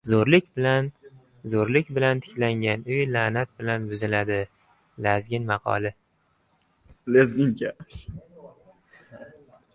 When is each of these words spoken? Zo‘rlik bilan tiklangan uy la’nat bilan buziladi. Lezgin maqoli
Zo‘rlik 0.11 1.89
bilan 1.97 2.21
tiklangan 2.23 2.85
uy 2.95 3.03
la’nat 3.17 3.51
bilan 3.59 3.85
buziladi. 3.91 4.39
Lezgin 5.09 5.47
maqoli 5.53 5.95